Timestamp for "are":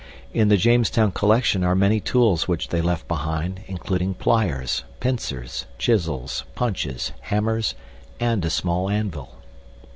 1.63-1.75